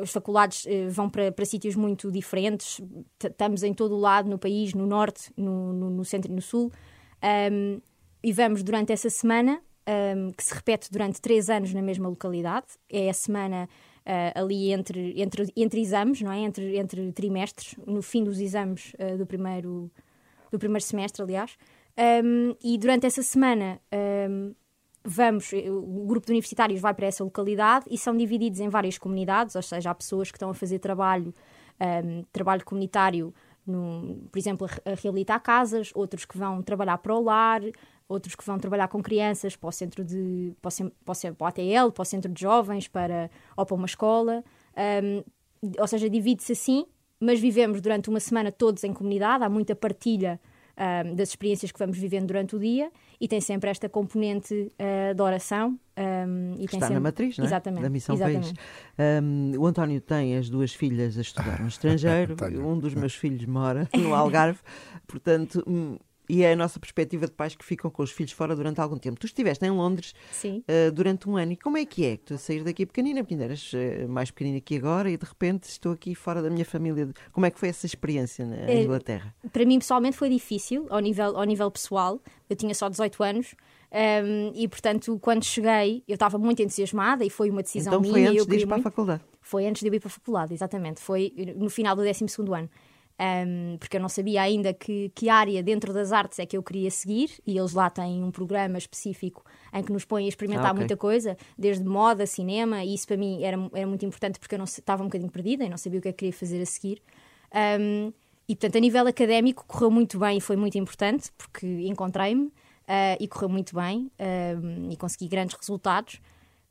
as 0.00 0.12
faculdades 0.12 0.64
uh, 0.64 0.88
vão 0.88 1.10
para, 1.10 1.32
para 1.32 1.44
sítios 1.44 1.74
muito 1.74 2.12
diferentes, 2.12 2.80
estamos 3.22 3.64
em 3.64 3.74
todo 3.74 3.96
o 3.96 3.98
lado, 3.98 4.30
no 4.30 4.38
país, 4.38 4.72
no 4.72 4.86
norte, 4.86 5.32
no, 5.36 5.72
no, 5.72 5.90
no 5.90 6.04
centro 6.04 6.30
e 6.30 6.34
no 6.34 6.40
sul, 6.40 6.70
um, 7.52 7.80
e 8.22 8.32
vamos 8.32 8.62
durante 8.62 8.92
essa 8.92 9.10
semana, 9.10 9.60
um, 10.16 10.30
que 10.30 10.44
se 10.44 10.54
repete 10.54 10.92
durante 10.92 11.20
três 11.20 11.50
anos 11.50 11.74
na 11.74 11.82
mesma 11.82 12.08
localidade, 12.08 12.66
é 12.88 13.10
a 13.10 13.14
semana 13.14 13.68
uh, 14.06 14.40
ali 14.40 14.70
entre, 14.70 15.20
entre, 15.20 15.52
entre 15.56 15.80
exames, 15.80 16.20
não 16.20 16.30
é? 16.30 16.38
entre, 16.38 16.76
entre 16.76 17.10
trimestres, 17.10 17.74
no 17.84 18.00
fim 18.00 18.22
dos 18.22 18.38
exames 18.38 18.92
uh, 18.94 19.18
do, 19.18 19.26
primeiro, 19.26 19.90
do 20.52 20.58
primeiro 20.58 20.84
semestre, 20.84 21.20
aliás. 21.20 21.58
e 22.62 22.78
durante 22.78 23.06
essa 23.06 23.24
semana 23.24 23.80
vamos, 25.08 25.52
eh, 25.52 25.70
o 25.70 26.04
grupo 26.06 26.26
de 26.26 26.32
universitários 26.32 26.80
vai 26.80 26.92
para 26.92 27.06
essa 27.06 27.24
localidade 27.24 27.86
e 27.90 27.96
são 27.96 28.14
divididos 28.14 28.60
em 28.60 28.68
várias 28.68 28.98
comunidades, 28.98 29.56
ou 29.56 29.62
seja, 29.62 29.90
há 29.90 29.94
pessoas 29.94 30.30
que 30.30 30.36
estão 30.36 30.50
a 30.50 30.54
fazer 30.54 30.78
trabalho, 30.78 31.34
um, 31.80 31.84
ehm, 31.84 32.24
trabalho 32.30 32.64
comunitário, 32.64 33.34
no, 33.66 34.28
por 34.30 34.38
exemplo, 34.38 34.66
a, 34.66 34.94
reabilitar 34.94 35.42
casas, 35.42 35.90
outros 35.94 36.24
que 36.26 36.36
vão 36.36 36.62
trabalhar 36.62 36.98
para 36.98 37.14
o 37.14 37.22
lar, 37.22 37.62
outros 38.06 38.34
que 38.34 38.44
vão 38.44 38.58
trabalhar 38.58 38.88
com 38.88 39.02
crianças 39.02 39.56
para 39.56 39.68
o 39.68 39.72
centro 39.72 40.04
de, 40.04 40.54
para 40.60 40.68
o, 40.68 41.34
para 41.34 41.44
o 41.44 41.46
ATL, 41.46 41.92
para 41.92 42.02
o 42.02 42.04
centro 42.04 42.30
de 42.32 42.40
jovens, 42.40 42.86
para, 42.86 43.30
ou 43.56 43.64
para 43.64 43.74
uma 43.74 43.86
escola. 43.86 44.44
Um, 44.76 44.80
ehm, 44.80 45.24
ou 45.78 45.86
seja, 45.86 46.08
divide-se 46.08 46.52
assim, 46.52 46.86
mas 47.20 47.40
vivemos 47.40 47.80
durante 47.80 48.08
uma 48.08 48.20
semana 48.20 48.52
todos 48.52 48.84
em 48.84 48.92
comunidade, 48.92 49.42
há 49.42 49.48
muita 49.48 49.74
partilha 49.74 50.40
um, 50.78 51.14
das 51.14 51.30
experiências 51.30 51.72
que 51.72 51.78
vamos 51.78 51.98
vivendo 51.98 52.26
durante 52.26 52.54
o 52.54 52.58
dia 52.58 52.90
e 53.20 53.26
tem 53.26 53.40
sempre 53.40 53.68
esta 53.68 53.88
componente 53.88 54.54
uh, 54.54 55.14
de 55.14 55.20
oração. 55.20 55.78
Um, 55.96 56.54
e 56.56 56.64
Está 56.66 56.78
sempre... 56.78 56.94
na 56.94 57.00
matriz, 57.00 57.36
não 57.36 57.44
é? 57.44 57.48
Exatamente. 57.48 57.82
Da 57.82 57.90
Missão 57.90 58.14
Exatamente. 58.14 58.54
País. 58.54 59.22
Um, 59.22 59.52
o 59.58 59.66
António 59.66 60.00
tem 60.00 60.36
as 60.36 60.48
duas 60.48 60.72
filhas 60.72 61.18
a 61.18 61.20
estudar 61.20 61.60
no 61.60 61.66
estrangeiro, 61.68 62.36
um 62.64 62.78
dos 62.78 62.94
meus 62.94 63.14
filhos 63.14 63.44
mora 63.46 63.88
no 63.96 64.14
Algarve, 64.14 64.60
portanto 65.06 65.64
hum, 65.66 65.98
e 66.28 66.42
é 66.42 66.52
a 66.52 66.56
nossa 66.56 66.78
perspectiva 66.78 67.26
de 67.26 67.32
pais 67.32 67.54
que 67.54 67.64
ficam 67.64 67.90
com 67.90 68.02
os 68.02 68.10
filhos 68.10 68.32
fora 68.32 68.54
durante 68.54 68.80
algum 68.80 68.98
tempo. 68.98 69.18
Tu 69.18 69.26
estiveste 69.26 69.64
em 69.64 69.70
Londres 69.70 70.14
uh, 70.44 70.92
durante 70.92 71.28
um 71.28 71.36
ano 71.36 71.52
e 71.52 71.56
como 71.56 71.78
é 71.78 71.86
que 71.86 72.04
é? 72.04 72.16
Tu 72.16 72.36
sair 72.36 72.62
daqui 72.62 72.84
pequenina, 72.84 73.22
porque 73.22 73.34
ainda 73.34 73.44
eras 73.44 73.72
uh, 73.72 74.08
mais 74.08 74.30
pequenina 74.30 74.60
que 74.60 74.76
agora 74.76 75.10
e 75.10 75.16
de 75.16 75.24
repente 75.24 75.64
estou 75.64 75.92
aqui 75.92 76.14
fora 76.14 76.42
da 76.42 76.50
minha 76.50 76.64
família. 76.64 77.08
Como 77.32 77.46
é 77.46 77.50
que 77.50 77.58
foi 77.58 77.70
essa 77.70 77.86
experiência 77.86 78.44
na 78.44 78.56
é, 78.56 78.82
Inglaterra? 78.82 79.34
Para 79.52 79.64
mim, 79.64 79.78
pessoalmente, 79.78 80.16
foi 80.16 80.28
difícil 80.28 80.86
ao 80.90 81.00
nível, 81.00 81.36
ao 81.36 81.44
nível 81.44 81.70
pessoal. 81.70 82.20
Eu 82.48 82.56
tinha 82.56 82.74
só 82.74 82.88
18 82.88 83.22
anos. 83.22 83.54
Um, 83.90 83.96
ehm, 83.96 84.52
e 84.54 84.68
portanto, 84.68 85.18
quando 85.22 85.44
cheguei, 85.44 86.02
eu 86.06 86.14
estava 86.14 86.36
muito 86.36 86.60
entusiasmada 86.60 87.24
e 87.24 87.30
foi 87.30 87.48
uma 87.48 87.62
decisão 87.62 87.90
então, 87.90 88.00
minha. 88.02 88.12
Foi 88.12 88.26
antes 88.26 88.46
de 88.46 88.56
ir 88.56 88.66
para 88.66 88.76
a 88.76 88.82
faculdade? 88.82 89.22
Foi 89.40 89.66
antes 89.66 89.80
de 89.80 89.88
eu 89.88 89.94
ir 89.94 90.00
para 90.00 90.08
a 90.08 90.10
faculdade, 90.10 90.52
exatamente. 90.52 91.00
Foi 91.00 91.32
no 91.56 91.70
final 91.70 91.96
do 91.96 92.02
12 92.02 92.26
ano 92.54 92.68
um, 93.20 93.76
porque 93.78 93.96
eu 93.96 94.00
não 94.00 94.08
sabia 94.08 94.42
ainda 94.42 94.72
que, 94.72 95.10
que 95.12 95.28
área 95.28 95.60
dentro 95.60 95.92
das 95.92 96.12
artes 96.12 96.38
é 96.38 96.46
que 96.46 96.56
eu 96.56 96.62
queria 96.62 96.90
seguir, 96.90 97.30
e 97.44 97.58
eles 97.58 97.72
lá 97.72 97.90
têm 97.90 98.22
um 98.22 98.30
programa 98.30 98.78
específico 98.78 99.44
em 99.72 99.82
que 99.82 99.92
nos 99.92 100.04
põem 100.04 100.26
a 100.26 100.28
experimentar 100.28 100.66
ah, 100.66 100.70
okay. 100.70 100.80
muita 100.80 100.96
coisa, 100.96 101.36
desde 101.58 101.84
moda, 101.84 102.26
cinema, 102.26 102.84
e 102.84 102.94
isso 102.94 103.06
para 103.08 103.16
mim 103.16 103.42
era, 103.42 103.56
era 103.74 103.86
muito 103.86 104.04
importante 104.06 104.38
porque 104.38 104.54
eu 104.54 104.58
não, 104.58 104.64
estava 104.64 105.02
um 105.02 105.06
bocadinho 105.06 105.30
perdida 105.30 105.64
e 105.64 105.68
não 105.68 105.76
sabia 105.76 105.98
o 105.98 106.02
que 106.02 106.08
é 106.08 106.12
que 106.12 106.18
queria 106.18 106.32
fazer 106.32 106.62
a 106.62 106.66
seguir. 106.66 107.02
Um, 107.80 108.12
e 108.48 108.54
portanto, 108.54 108.76
a 108.76 108.80
nível 108.80 109.06
académico, 109.06 109.64
correu 109.66 109.90
muito 109.90 110.18
bem 110.18 110.38
e 110.38 110.40
foi 110.40 110.56
muito 110.56 110.78
importante, 110.78 111.30
porque 111.36 111.66
encontrei-me 111.66 112.46
uh, 112.46 112.52
e 113.18 113.26
correu 113.26 113.48
muito 113.48 113.74
bem 113.74 114.10
e 114.90 114.96
consegui 114.96 115.28
grandes 115.28 115.56
resultados, 115.58 116.20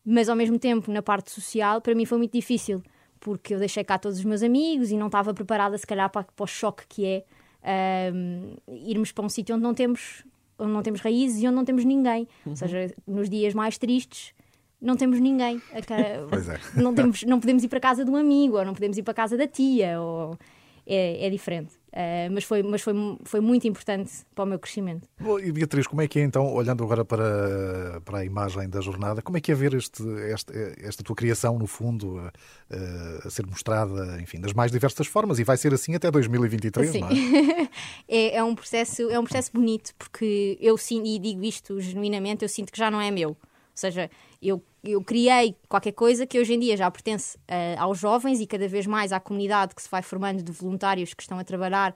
mas 0.03 0.29
ao 0.29 0.36
mesmo 0.36 0.57
tempo, 0.57 0.89
na 0.91 1.01
parte 1.01 1.29
social, 1.29 1.81
para 1.81 1.93
mim 1.93 2.05
foi 2.05 2.17
muito 2.17 2.31
difícil 2.31 2.81
porque 3.19 3.53
eu 3.53 3.59
deixei 3.59 3.83
cá 3.83 3.97
todos 3.97 4.19
os 4.19 4.25
meus 4.25 4.43
amigos 4.43 4.91
e 4.91 4.97
não 4.97 5.07
estava 5.07 5.33
preparada, 5.33 5.77
se 5.77 5.86
calhar, 5.86 6.09
para, 6.09 6.24
para 6.24 6.43
o 6.43 6.47
choque 6.47 6.83
que 6.88 7.05
é 7.05 7.24
um, 8.13 8.55
irmos 8.67 9.12
para 9.12 9.25
um 9.25 9.29
sítio 9.29 9.55
onde 9.55 9.63
não 9.63 9.74
temos 9.74 10.24
onde 10.59 10.71
não 10.71 10.81
temos 10.81 11.01
raízes 11.01 11.41
e 11.43 11.47
onde 11.47 11.55
não 11.55 11.65
temos 11.65 11.86
ninguém. 11.86 12.27
Uhum. 12.45 12.51
Ou 12.51 12.55
seja, 12.55 12.93
nos 13.05 13.29
dias 13.29 13.53
mais 13.53 13.77
tristes 13.77 14.33
não 14.81 14.95
temos 14.95 15.19
ninguém. 15.19 15.62
Pois 16.29 16.50
é. 16.50 16.59
não, 16.75 16.93
temos, 16.93 17.24
não 17.24 17.39
podemos 17.39 17.63
ir 17.63 17.67
para 17.67 17.79
casa 17.79 18.03
de 18.03 18.09
um 18.09 18.15
amigo, 18.15 18.57
ou 18.57 18.65
não 18.65 18.74
podemos 18.74 18.97
ir 18.97 19.03
para 19.03 19.13
casa 19.13 19.38
da 19.38 19.47
tia, 19.47 20.00
ou 20.01 20.38
é, 20.86 21.27
é 21.27 21.29
diferente. 21.29 21.74
Uh, 21.98 22.30
mas 22.32 22.44
foi, 22.44 22.62
mas 22.62 22.84
foi, 22.84 22.94
foi 23.24 23.39
muito 23.39 23.68
importante 23.68 24.12
para 24.36 24.44
o 24.44 24.48
meu 24.48 24.60
crescimento. 24.60 25.10
Bom, 25.20 25.39
e 25.39 25.51
Beatriz, 25.51 25.88
como 25.88 26.00
é 26.00 26.08
que 26.08 26.20
é 26.20 26.22
então, 26.22 26.54
olhando 26.54 26.84
agora 26.84 27.04
para, 27.04 28.00
para 28.06 28.20
a 28.20 28.25
imagem 28.25 28.70
da 28.70 28.80
jornada, 28.82 29.20
como 29.20 29.36
é 29.36 29.42
que 29.42 29.51
é 29.51 29.56
ver 29.56 29.74
este, 29.74 30.04
este 30.32 30.54
esta 30.84 31.01
tua 31.01 31.16
criação, 31.16 31.58
no 31.58 31.66
fundo, 31.66 32.18
uh, 32.18 33.27
a 33.27 33.30
ser 33.32 33.48
mostrada, 33.48 34.22
enfim, 34.22 34.39
das 34.39 34.54
mais 34.54 34.72
diversas 34.72 35.08
formas? 35.08 35.39
E 35.39 35.44
vai 35.44 35.58
ser 35.58 35.74
assim 35.74 35.96
até 35.96 36.12
2023, 36.12 36.92
Sim. 36.92 37.00
não 37.00 37.10
é? 37.10 37.13
é? 38.08 38.36
é? 38.36 38.44
um 38.44 38.54
processo, 38.54 39.10
é 39.10 39.18
um 39.18 39.24
processo 39.24 39.51
bonito, 39.51 39.96
porque 39.98 40.56
eu 40.62 40.77
sim, 40.77 41.01
e 41.04 41.18
digo 41.18 41.44
isto 41.44 41.82
genuinamente, 41.82 42.46
eu 42.46 42.50
sinto 42.50 42.72
que 42.72 42.77
já 42.77 42.92
não 42.92 43.01
é 43.01 43.10
meu. 43.10 43.36
Ou 43.77 43.79
seja, 43.79 44.10
eu, 44.41 44.63
eu 44.84 45.03
criei 45.03 45.55
qualquer 45.69 45.91
coisa 45.91 46.25
que 46.25 46.39
hoje 46.39 46.55
em 46.55 46.60
dia 46.60 46.75
já 46.75 46.89
pertence 46.89 47.38
uh, 47.38 47.77
aos 47.77 48.00
jovens 48.00 48.41
e 48.41 48.48
cada 48.48 48.67
vez 48.67 48.88
mais 48.88 49.12
à 49.12 49.19
comunidade 49.19 49.75
que 49.75 49.81
se 49.84 49.89
vai 49.89 50.01
formando 50.01 50.41
de 50.41 50.51
voluntários 50.51 51.13
que 51.13 51.22
estão 51.22 51.38
a 51.38 51.43
trabalhar 51.43 51.93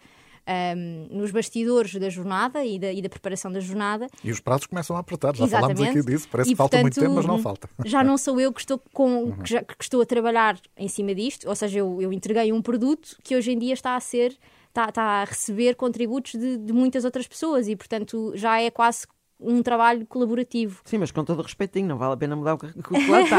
um, 0.47 0.51
ehm, 0.51 1.07
nos 1.09 1.31
bastidores 1.31 1.95
da 1.95 2.07
jornada 2.07 2.63
e 2.63 2.77
da, 2.77 2.93
e 2.93 3.01
da, 3.01 3.09
preparação 3.09 3.51
da 3.51 3.59
jornada. 3.59 4.07
E 4.23 4.29
os 4.29 4.39
prazos 4.39 4.67
começam 4.67 4.95
a 4.95 4.99
apertar, 4.99 5.35
já 5.35 5.43
Exatamente. 5.45 5.77
falámos 5.77 5.97
aqui 5.97 6.11
disso, 6.11 6.27
parece 6.29 6.49
e, 6.49 6.53
que 6.53 6.57
falta 6.57 6.77
portanto, 6.77 6.83
muito 6.83 6.99
tempo, 6.99 7.15
mas 7.15 7.25
não 7.25 7.39
falta. 7.39 7.69
Já 7.83 8.03
não 8.03 8.15
sou 8.15 8.39
eu 8.39 8.53
que 8.53 8.59
estou, 8.59 8.79
com, 8.93 9.23
uhum. 9.23 9.37
que, 9.37 9.49
já, 9.49 9.63
que 9.63 9.75
estou 9.83 10.01
a 10.01 10.05
trabalhar 10.05 10.59
em 10.77 10.87
cima 10.87 11.15
disto, 11.15 11.49
ou 11.49 11.55
seja, 11.55 11.79
eu, 11.79 11.99
eu, 11.99 12.13
entreguei 12.13 12.53
um 12.53 12.61
produto 12.61 13.17
que 13.23 13.35
hoje 13.35 13.51
em 13.51 13.57
dia 13.57 13.73
está 13.73 13.95
a 13.95 13.99
ser, 13.99 14.37
está, 14.67 14.89
está 14.89 15.03
a 15.03 15.23
receber 15.23 15.75
contributos 15.75 16.33
de, 16.33 16.57
de 16.57 16.73
muitas 16.73 17.05
outras 17.05 17.27
pessoas 17.27 17.67
e, 17.67 17.75
portanto, 17.75 18.33
já 18.35 18.61
é 18.61 18.69
quase 18.69 19.07
um 19.41 19.63
trabalho 19.63 20.05
colaborativo. 20.05 20.81
Sim, 20.85 20.99
mas 20.99 21.11
com 21.11 21.23
todo 21.23 21.39
o 21.39 21.41
respeitinho, 21.41 21.87
não 21.87 21.97
vale 21.97 22.13
a 22.13 22.17
pena 22.17 22.35
mudar 22.35 22.53
o 22.53 22.57
que, 22.57 22.67
lá 23.09 23.21
está. 23.21 23.37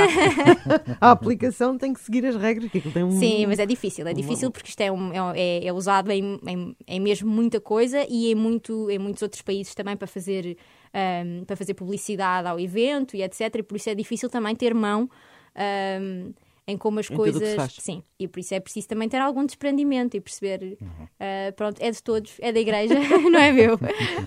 a 1.01 1.11
aplicação 1.13 1.79
tem 1.79 1.93
que 1.93 2.01
seguir 2.01 2.27
as 2.27 2.37
regras, 2.37 2.71
que 2.71 2.81
tem 2.81 3.05
um... 3.05 3.11
Sim, 3.13 3.47
mas 3.47 3.59
é 3.59 3.67
difícil, 3.67 4.07
é 4.07 4.13
difícil 4.13 4.51
porque 4.51 4.69
isto 4.69 4.81
é, 4.81 4.91
um- 4.91 5.13
é, 5.35 5.65
é 5.65 5.73
usado 5.73 6.11
em, 6.11 6.41
em, 6.47 6.77
em 6.87 7.01
mesmo 7.01 7.31
muita 7.31 7.61
coisa 7.61 8.05
e 8.09 8.33
em, 8.33 8.35
muito, 8.35 8.91
em 8.91 8.99
muitos 8.99 9.23
outros 9.23 9.43
países 9.43 9.75
também 9.75 9.97
para 9.97 10.07
fazer, 10.09 10.57
ahm, 10.93 11.45
para 11.45 11.57
fazer 11.57 11.75
publicidade 11.75 12.49
ao 12.49 12.59
evento 12.59 13.17
e 13.17 13.23
etc. 13.23 13.55
E 13.57 13.63
por 13.63 13.77
isso 13.77 13.89
é 13.89 13.95
difícil 13.95 14.29
também 14.29 14.55
ter 14.57 14.75
mão 14.75 15.09
ahm, 15.55 16.33
em 16.67 16.77
como 16.77 17.01
as 17.01 17.11
Em 17.11 17.17
coisas. 17.17 17.73
Sim, 17.79 18.03
e 18.19 18.29
por 18.29 18.39
isso 18.41 18.55
é 18.55 18.61
preciso 18.61 18.89
também 18.89 19.09
ter 19.09 19.19
algum 19.21 19.45
desprendimento 19.45 20.17
e 20.17 20.21
perceber, 20.21 20.79
Uhum. 20.81 21.09
ah, 21.21 21.53
pronto, 21.57 21.81
é 21.81 21.91
de 21.91 22.03
todos, 22.03 22.33
é 22.41 22.53
da 22.53 22.61
igreja, 22.61 22.95
não 23.31 23.39
é 23.41 23.53
meu. 23.53 23.79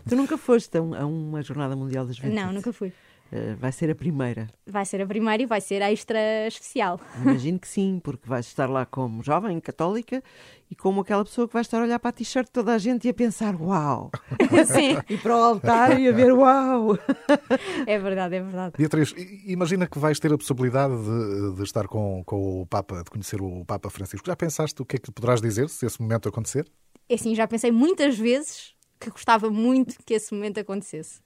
Tu 0.08 0.16
nunca 0.16 0.38
foste 0.38 0.78
a, 0.78 0.82
um- 0.82 0.94
a 0.94 1.06
uma 1.06 1.42
Jornada 1.42 1.76
Mundial 1.76 2.06
da 2.06 2.14
Juventude? 2.14 2.42
Não, 2.42 2.52
nunca 2.52 2.74
fui. 2.74 2.92
Eh, 3.32 3.56
vai 3.56 3.72
ser 3.72 3.90
a 3.90 3.96
primeira. 3.96 4.48
Vai 4.68 4.86
ser 4.86 5.02
a 5.02 5.06
primeira 5.06 5.42
e 5.42 5.46
vai 5.48 5.60
ser 5.60 5.82
extra 5.82 6.20
especial. 6.48 7.00
Imagino 7.22 7.60
que 7.60 7.68
sim, 7.68 8.00
porque 8.04 8.28
vais 8.30 8.46
estar 8.46 8.70
lá 8.70 8.86
como 8.86 9.24
jovem 9.24 9.60
católica 9.60 10.24
e 10.70 10.76
como 10.76 11.02
aquela 11.02 11.26
pessoa 11.26 11.48
que 11.48 11.54
vai 11.54 11.62
estar 11.64 11.80
a 11.80 11.84
olhar 11.84 12.00
para 12.00 12.10
a 12.10 12.14
t-shirt 12.14 12.46
de 12.46 12.52
toda 12.52 12.74
a 12.74 12.78
gente 12.78 13.06
e 13.06 13.10
a 13.10 13.14
pensar 13.14 13.56
uau! 13.60 14.12
Sim, 14.68 14.98
E 15.10 15.18
para 15.18 15.36
o 15.36 15.44
altar 15.44 16.00
e 16.00 16.08
a 16.08 16.12
ver 16.12 16.32
uau! 16.34 16.98
é 17.88 17.98
verdade, 18.00 18.36
é 18.36 18.42
verdade. 18.42 18.74
Beatriz, 18.78 19.12
i- 19.18 19.52
imagina 19.52 19.88
que 19.88 19.98
vais 20.00 20.20
ter 20.20 20.32
a 20.32 20.38
possibilidade 20.38 20.94
de, 20.96 21.56
de 21.56 21.64
estar 21.64 21.88
com, 21.88 22.24
com 22.26 22.62
o 22.62 22.66
Papa, 22.66 23.04
de 23.04 23.10
conhecer 23.10 23.42
o 23.42 23.66
Papa 23.66 23.90
Francisco. 23.90 24.26
Já 24.28 24.36
pensaste 24.36 24.80
o 24.82 24.86
que 24.86 24.98
é 24.98 25.00
que 25.00 25.12
poderás 25.12 25.42
dizer 25.42 25.68
se 25.70 25.86
esse 25.86 26.00
momento 26.02 26.30
acontecer? 26.30 26.68
É 27.10 27.16
assim, 27.16 27.34
já 27.36 27.48
pensei 27.48 27.72
muitas 27.72 28.18
vezes 28.18 28.74
que 29.00 29.10
gostava 29.10 29.50
muito 29.50 29.96
que 30.06 30.14
esse 30.14 30.34
momento 30.34 30.60
acontecesse. 30.60 31.22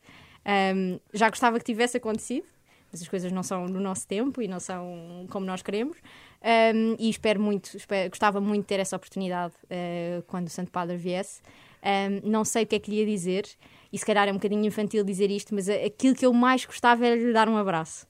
Ahm, 0.46 1.00
já 1.14 1.30
gostava 1.30 1.58
que 1.60 1.66
tivesse 1.66 1.98
acontecido, 1.98 2.46
mas 2.92 3.02
as 3.02 3.08
coisas 3.08 3.32
não 3.32 3.44
são 3.44 3.68
no 3.68 3.80
nosso 3.80 4.08
tempo 4.08 4.42
e 4.42 4.48
não 4.48 4.60
são 4.60 5.26
como 5.30 5.46
nós 5.46 5.62
queremos. 5.62 5.98
Ahm, 6.42 6.96
e 6.98 7.10
espero 7.10 7.40
muito, 7.42 7.76
espero- 7.78 8.10
gostava 8.10 8.40
muito 8.42 8.62
de 8.64 8.68
ter 8.68 8.80
essa 8.80 8.96
oportunidade 8.96 9.54
eh, 9.70 10.24
quando 10.28 10.48
o 10.48 10.50
Santo 10.50 10.72
Padre 10.72 10.98
viesse. 10.98 11.42
Ahm, 11.84 12.22
não 12.24 12.44
sei 12.44 12.64
o 12.64 12.68
que 12.68 12.76
é 12.76 12.80
que 12.80 12.90
lhe 12.92 12.98
ia 12.98 13.06
dizer, 13.06 13.46
e 13.92 13.98
se 13.98 14.06
calhar 14.06 14.28
é 14.28 14.32
um 14.32 14.36
bocadinho 14.36 14.66
infantil 14.66 15.04
dizer 15.04 15.30
isto, 15.32 15.54
mas 15.54 15.70
aquilo 15.70 16.16
que 16.16 16.26
eu 16.26 16.34
mais 16.34 16.66
gostava 16.66 17.06
era 17.06 17.16
lhe 17.16 17.32
dar 17.34 17.48
um 17.48 17.58
abraço. 17.58 18.08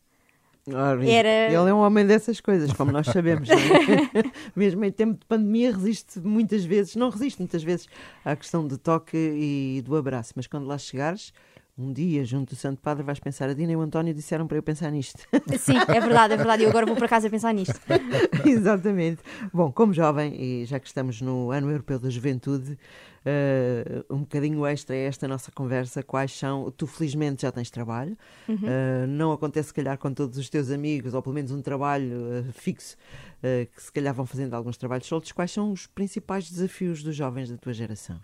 Ora, 0.71 1.09
Era- 1.09 1.47
Ele 1.47 1.69
é 1.69 1.73
um 1.73 1.79
homem 1.79 2.05
dessas 2.05 2.39
coisas, 2.39 2.71
como 2.73 2.91
nós 2.91 3.07
sabemos. 3.07 3.49
é? 3.49 3.55
Mesmo 4.55 4.85
em 4.85 4.91
tempo 4.91 5.19
de 5.19 5.25
pandemia, 5.25 5.71
resiste 5.71 6.19
muitas 6.19 6.63
vezes, 6.63 6.95
não 6.95 7.09
resiste 7.09 7.39
muitas 7.41 7.63
vezes 7.63 7.87
à 8.23 8.35
questão 8.35 8.67
do 8.67 8.77
toque 8.77 9.17
e 9.17 9.81
do 9.83 9.95
abraço, 9.95 10.33
mas 10.35 10.45
quando 10.45 10.67
lá 10.67 10.77
chegares, 10.77 11.33
um 11.79 11.93
dia, 11.93 12.25
junto 12.25 12.49
do 12.49 12.55
Santo 12.55 12.81
Padre, 12.81 13.03
vais 13.03 13.19
pensar: 13.19 13.49
a 13.49 13.53
Dina 13.53 13.71
e 13.71 13.75
o 13.75 13.81
António 13.81 14.13
disseram 14.13 14.45
para 14.45 14.57
eu 14.57 14.63
pensar 14.63 14.91
nisto. 14.91 15.25
Sim, 15.57 15.77
é 15.87 15.99
verdade, 15.99 16.33
é 16.33 16.37
verdade. 16.37 16.63
E 16.63 16.65
agora 16.65 16.85
vou 16.85 16.95
para 16.95 17.07
casa 17.07 17.29
pensar 17.29 17.53
nisto. 17.53 17.79
Exatamente. 18.45 19.21
Bom, 19.53 19.71
como 19.71 19.93
jovem, 19.93 20.35
e 20.35 20.65
já 20.65 20.79
que 20.79 20.87
estamos 20.87 21.21
no 21.21 21.51
Ano 21.51 21.71
Europeu 21.71 21.97
da 21.97 22.09
Juventude, 22.09 22.77
eh, 23.25 24.03
um 24.09 24.19
bocadinho 24.19 24.65
extra 24.65 24.95
é 24.95 25.05
esta 25.05 25.27
nossa 25.27 25.51
conversa. 25.51 26.03
Quais 26.03 26.31
são. 26.33 26.69
Tu, 26.71 26.85
felizmente, 26.85 27.43
já 27.43 27.51
tens 27.51 27.69
trabalho. 27.69 28.17
Eh, 28.47 29.05
não 29.07 29.31
acontece, 29.31 29.69
se 29.69 29.73
calhar, 29.73 29.97
com 29.97 30.13
todos 30.13 30.37
os 30.37 30.49
teus 30.49 30.69
amigos, 30.69 31.13
ou 31.13 31.21
pelo 31.21 31.35
menos 31.35 31.51
um 31.51 31.61
trabalho 31.61 32.33
eh, 32.33 32.51
fixo, 32.51 32.97
que 33.41 33.81
se 33.81 33.91
calhar 33.91 34.13
vão 34.13 34.25
fazendo 34.25 34.53
alguns 34.53 34.75
trabalhos 34.75 35.07
soltos. 35.07 35.31
Quais 35.31 35.51
são 35.51 35.71
os 35.71 35.87
principais 35.87 36.49
desafios 36.49 37.01
dos 37.01 37.15
jovens 37.15 37.49
da 37.49 37.57
tua 37.57 37.71
geração? 37.71 38.19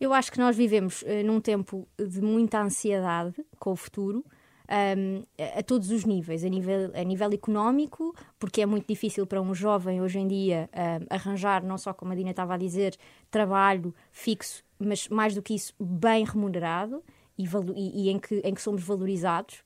Eu 0.00 0.14
acho 0.14 0.32
que 0.32 0.38
nós 0.38 0.56
vivemos 0.56 1.04
eh, 1.06 1.22
num 1.22 1.40
tempo 1.40 1.86
de 1.98 2.20
muita 2.22 2.60
ansiedade 2.62 3.34
com 3.58 3.72
o 3.72 3.76
futuro, 3.76 4.24
ahm, 4.66 5.22
a, 5.58 5.62
todos 5.62 5.90
os 5.90 6.04
níveis, 6.06 6.42
a 6.42 6.48
nível, 6.48 6.90
a 6.94 7.04
nível 7.04 7.30
económico, 7.32 8.14
porque 8.38 8.62
é 8.62 8.66
muito 8.66 8.86
difícil 8.88 9.26
para 9.26 9.42
um 9.42 9.54
jovem 9.54 10.00
hoje 10.00 10.18
em 10.18 10.26
dia 10.26 10.70
arranjar, 11.10 11.62
não 11.62 11.76
só 11.76 11.92
como 11.92 12.12
a 12.12 12.14
Dina 12.14 12.30
estava 12.30 12.54
a 12.54 12.56
dizer, 12.56 12.96
trabalho 13.30 13.94
fixo, 14.10 14.64
mas 14.78 15.06
mais 15.08 15.34
do 15.34 15.42
que 15.42 15.54
isso, 15.54 15.74
bem 15.78 16.24
remunerado 16.24 17.02
e, 17.36 17.44
e- 17.76 18.06
e 18.06 18.10
em, 18.10 18.18
que, 18.18 18.36
em 18.42 18.54
que 18.54 18.62
somos 18.62 18.82
valorizados. 18.82 19.62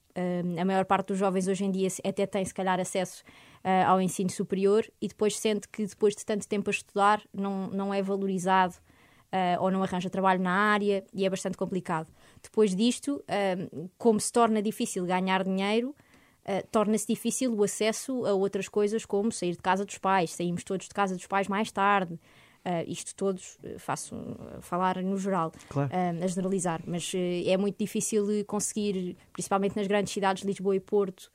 A 0.61 0.65
maior 0.65 0.85
parte 0.85 1.09
dos 1.09 1.19
jovens 1.19 1.47
hoje 1.49 1.65
em 1.65 1.71
dia 1.73 1.89
até 2.05 2.25
tem, 2.27 2.45
se 2.45 2.55
calhar, 2.55 2.79
acesso 2.81 3.23
ah, 3.65 3.89
ao 3.89 4.01
ensino 4.01 4.31
superior 4.31 4.85
e 5.01 5.09
depois 5.09 5.37
sente 5.37 5.69
que, 5.69 5.85
depois 5.85 6.15
de 6.15 6.25
tanto 6.25 6.47
tempo 6.49 6.71
a 6.71 6.73
estudar, 6.73 7.21
não, 7.33 7.69
não 7.69 7.93
é 7.93 8.01
valorizado 8.01 8.75
ah, 9.37 9.61
ou 9.61 9.69
não 9.71 9.83
arranja 9.83 10.09
trabalho 10.09 10.41
na 10.41 10.53
área 10.53 11.05
e 11.13 11.25
é 11.27 11.31
bastante 11.31 11.57
complicado. 11.57 12.07
Depois 12.43 12.75
disto, 12.77 13.23
ah, 13.27 13.89
como 13.99 14.21
se 14.21 14.31
torna 14.33 14.63
difícil 14.63 15.05
ganhar 15.07 15.43
dinheiro, 15.43 15.95
ah, 16.47 16.63
torna-se 16.71 17.07
difícil 17.09 17.53
o 17.55 17.63
acesso 17.65 18.25
a 18.27 18.33
outras 18.35 18.69
coisas 18.69 19.05
como 19.05 19.33
sair 19.33 19.53
de 19.53 19.63
casa 19.63 19.85
dos 19.85 19.99
pais. 19.99 20.31
Saímos 20.33 20.63
todos 20.63 20.87
de 20.87 20.95
casa 20.95 21.15
dos 21.17 21.27
pais 21.27 21.49
mais 21.49 21.73
tarde. 21.73 22.19
Isto 22.87 23.15
todos, 23.15 23.59
faço 23.79 24.15
falar 24.63 24.97
no 25.03 25.19
geral, 25.19 25.53
Claro. 25.69 25.91
a 26.23 26.27
generalizar, 26.27 26.81
mas 26.87 27.13
é 27.47 27.55
muito 27.59 27.77
difícil 27.77 28.25
conseguir, 28.47 29.19
principalmente 29.35 29.77
nas 29.77 29.87
grandes 29.87 30.11
cidades 30.15 30.41
de 30.41 30.47
Lisboa 30.49 30.75
e 30.75 30.81
Porto, 30.81 31.31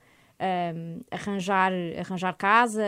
arranjar, 1.11 1.71
arranjar 1.99 2.33
casa, 2.35 2.83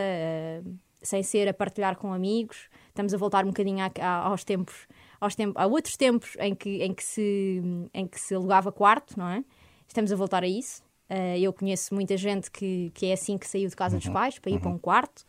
sem 1.02 1.22
ser 1.22 1.48
a 1.48 1.54
partilhar 1.54 1.96
com 1.96 2.12
amigos. 2.12 2.68
Estamos 2.88 3.12
a 3.14 3.16
voltar 3.16 3.44
um 3.44 3.48
bocadinho 3.48 3.84
a- 3.84 3.90
a- 4.00 4.26
aos 4.28 4.44
tempos, 4.44 4.86
aos 5.22 5.34
tempos, 5.34 5.54
a 5.56 5.66
outros 5.66 5.96
tempos 5.96 6.36
em 6.40 6.54
que, 6.54 6.82
em, 6.82 6.92
que 6.92 7.04
se, 7.04 7.62
em 7.94 8.06
que 8.06 8.20
se 8.20 8.34
alugava 8.34 8.72
quarto, 8.72 9.18
não 9.18 9.28
é? 9.28 9.44
Estamos 9.86 10.12
a 10.12 10.16
voltar 10.16 10.42
a 10.42 10.48
isso. 10.48 10.82
Ah, 11.08 11.38
eu 11.38 11.52
conheço 11.52 11.94
muita 11.94 12.16
gente 12.16 12.50
que, 12.50 12.90
que 12.94 13.06
é 13.06 13.12
assim 13.12 13.36
que 13.36 13.46
saiu 13.46 13.68
de 13.68 13.76
casa 13.76 13.98
dos 13.98 14.08
pais 14.08 14.38
para 14.38 14.50
ir 14.50 14.58
para 14.58 14.70
um 14.70 14.78
quarto 14.78 15.24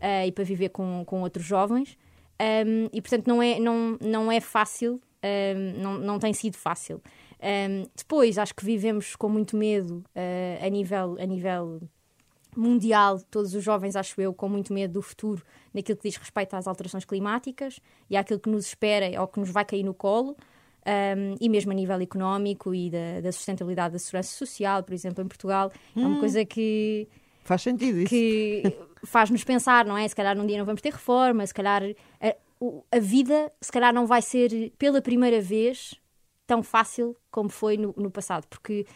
ah, 0.00 0.26
e 0.26 0.32
para 0.32 0.44
viver 0.44 0.70
com, 0.70 1.04
com 1.04 1.22
outros 1.22 1.44
jovens. 1.44 1.98
Um, 2.40 2.88
e 2.92 3.00
portanto 3.00 3.28
não 3.28 3.42
é, 3.42 3.60
não, 3.60 3.96
não 4.00 4.32
é 4.32 4.40
fácil, 4.40 5.00
um, 5.22 5.82
não, 5.82 5.98
não 5.98 6.18
tem 6.18 6.32
sido 6.32 6.56
fácil. 6.56 7.02
Um, 7.40 7.86
depois 7.96 8.38
acho 8.38 8.54
que 8.54 8.64
vivemos 8.64 9.14
com 9.14 9.28
muito 9.28 9.56
medo 9.56 10.04
uh, 10.16 10.64
a, 10.64 10.68
nível, 10.68 11.16
a 11.20 11.26
nível 11.26 11.80
mundial, 12.56 13.20
todos 13.30 13.54
os 13.54 13.62
jovens, 13.62 13.96
acho 13.96 14.20
eu, 14.20 14.32
com 14.34 14.48
muito 14.48 14.72
medo 14.72 14.94
do 14.94 15.02
futuro 15.02 15.42
naquilo 15.72 15.98
que 15.98 16.08
diz 16.08 16.16
respeito 16.16 16.54
às 16.54 16.66
alterações 16.66 17.04
climáticas 17.04 17.80
e 18.08 18.16
àquilo 18.16 18.38
que 18.40 18.48
nos 18.50 18.66
espera 18.66 19.20
ou 19.20 19.26
que 19.28 19.40
nos 19.40 19.50
vai 19.50 19.64
cair 19.64 19.82
no 19.82 19.94
colo. 19.94 20.36
Um, 20.86 21.34
e 21.40 21.48
mesmo 21.48 21.72
a 21.72 21.74
nível 21.74 21.98
económico 22.00 22.74
e 22.74 22.90
da, 22.90 23.20
da 23.22 23.32
sustentabilidade 23.32 23.94
da 23.94 23.98
segurança 23.98 24.36
social, 24.36 24.82
por 24.82 24.92
exemplo, 24.92 25.24
em 25.24 25.26
Portugal, 25.26 25.72
é 25.96 26.00
uma 26.00 26.20
coisa 26.20 26.44
que, 26.44 27.08
Faz 27.42 27.62
sentido 27.62 27.98
isso. 28.00 28.08
que 28.10 28.76
faz-nos 29.02 29.42
pensar, 29.44 29.86
não 29.86 29.96
é? 29.96 30.06
Se 30.06 30.14
calhar 30.14 30.36
num 30.36 30.46
dia 30.46 30.58
não 30.58 30.66
vamos 30.66 30.82
ter 30.82 30.92
reforma, 30.92 31.46
se 31.46 31.54
calhar 31.54 31.82
a, 32.20 32.36
o- 32.60 32.84
a 32.92 32.98
vida, 32.98 33.50
se 33.62 33.72
calhar 33.72 33.94
não 33.94 34.06
vai 34.06 34.20
ser 34.20 34.72
pela 34.76 35.00
primeira 35.00 35.40
vez 35.40 35.94
tão 36.46 36.62
fácil 36.62 37.16
como 37.30 37.48
foi 37.48 37.78
no, 37.78 37.94
no 37.96 38.10
passado. 38.10 38.46
Porque, 38.48 38.86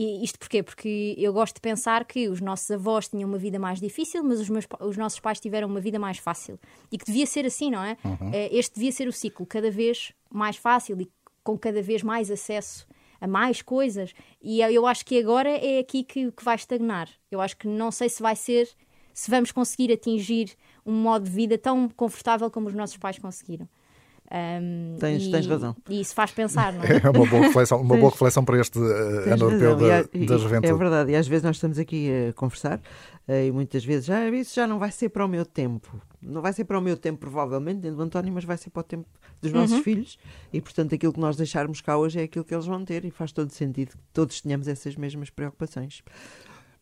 e 0.00 0.24
isto 0.24 0.38
porquê? 0.38 0.62
Porque 0.62 1.16
eu 1.18 1.32
gosto 1.32 1.56
de 1.56 1.60
pensar 1.60 2.04
que 2.04 2.28
os 2.28 2.40
nossos 2.40 2.70
avós 2.70 3.08
tinham 3.08 3.28
uma 3.28 3.36
vida 3.38 3.58
mais 3.58 3.80
difícil, 3.80 4.22
mas 4.22 4.38
os, 4.38 4.48
meus, 4.48 4.64
os 4.80 4.96
nossos 4.96 5.18
pais 5.18 5.40
tiveram 5.40 5.66
uma 5.66 5.80
vida 5.80 5.98
mais 5.98 6.18
fácil. 6.18 6.56
E 6.92 6.96
que 6.96 7.04
devia 7.04 7.26
ser 7.26 7.44
assim, 7.44 7.68
não 7.68 7.82
é? 7.82 7.96
Eh, 8.32 8.48
Este 8.56 8.76
devia 8.76 8.92
ser 8.92 9.08
o 9.08 9.12
ciclo, 9.12 9.44
cada 9.44 9.72
vez 9.72 10.12
mais 10.30 10.56
fácil 10.56 11.00
e 11.00 11.10
com 11.42 11.58
cada 11.58 11.82
vez 11.82 12.04
mais 12.04 12.30
acesso 12.30 12.86
a 13.20 13.26
mais 13.26 13.60
coisas. 13.60 14.14
E 14.40 14.60
eu 14.60 14.70
eu 14.70 14.86
acho 14.86 15.04
que 15.04 15.18
agora 15.18 15.50
é 15.50 15.80
aqui 15.80 16.04
que, 16.04 16.30
que 16.30 16.44
vai 16.44 16.54
estagnar. 16.54 17.08
Eu 17.28 17.40
acho 17.40 17.56
que 17.56 17.66
não 17.66 17.90
sei 17.90 18.08
se 18.08 18.22
vai 18.22 18.36
ser, 18.36 18.68
se 19.12 19.28
vamos 19.28 19.50
conseguir 19.50 19.92
atingir 19.92 20.54
um 20.86 20.92
modo 20.92 21.24
de 21.24 21.30
vida 21.32 21.58
tão 21.58 21.88
confortável 21.88 22.48
como 22.52 22.68
os 22.68 22.74
nossos 22.74 22.96
pais 22.98 23.18
conseguiram. 23.18 23.68
Um, 24.30 24.96
Tens- 25.00 25.24
e- 25.24 25.30
tens 25.30 25.46
razão. 25.46 25.74
E 25.88 26.02
isso 26.02 26.14
faz 26.14 26.30
pensar, 26.32 26.72
não 26.74 26.82
é? 26.82 26.86
É 27.02 27.10
uma 27.10 27.24
boa 27.26 27.42
reflexão, 27.46 27.80
uma 27.80 27.96
boa 27.96 28.10
reflexão 28.10 28.44
para 28.44 28.60
este 28.60 28.78
eh, 28.78 29.32
ano 29.32 29.44
europeu 29.50 29.72
e 29.72 29.88
da, 29.88 30.00
e- 30.12 30.26
da 30.26 30.34
É 30.34 30.38
juventude. 30.38 30.74
verdade, 30.78 31.12
e 31.12 31.16
às 31.16 31.26
vezes 31.26 31.42
nós 31.44 31.56
estamos 31.56 31.78
aqui 31.78 32.10
a 32.28 32.32
conversar 32.34 32.78
eh, 33.26 33.46
e 33.46 33.50
muitas 33.52 33.82
vezes 33.86 34.10
ah, 34.10 34.28
isso 34.28 34.54
já 34.54 34.66
não 34.66 34.78
vai 34.78 34.90
ser 34.92 35.08
para 35.08 35.24
o 35.24 35.28
meu 35.28 35.46
tempo. 35.46 35.98
Não 36.20 36.42
vai 36.42 36.52
ser 36.52 36.64
para 36.64 36.78
o 36.78 36.82
meu 36.82 36.96
tempo, 36.98 37.20
provavelmente, 37.20 37.78
dentro 37.80 37.96
do 37.96 38.02
António, 38.02 38.30
mas 38.34 38.44
vai 38.44 38.58
ser 38.58 38.68
para 38.68 38.80
o 38.80 38.84
tempo 38.84 39.06
dos 39.40 39.50
nossos 39.50 39.76
Uhum. 39.78 39.82
filhos. 39.82 40.18
E, 40.52 40.60
portanto, 40.60 40.94
aquilo 40.94 41.12
que 41.14 41.20
nós 41.20 41.34
deixarmos 41.36 41.80
cá 41.80 41.96
hoje 41.96 42.20
é 42.20 42.24
aquilo 42.24 42.44
que 42.44 42.54
eles 42.54 42.66
vão 42.66 42.84
ter 42.84 43.06
e 43.06 43.10
faz 43.10 43.32
todo 43.32 43.50
sentido 43.50 43.92
que 43.92 44.02
todos 44.12 44.42
tenhamos 44.42 44.68
essas 44.68 44.94
mesmas 44.94 45.30
preocupações. 45.30 46.02